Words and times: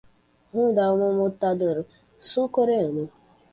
Hyundai 0.51 0.85
é 0.85 0.89
uma 0.91 1.11
montadora 1.19 1.85
sul-coreana. 2.27 3.05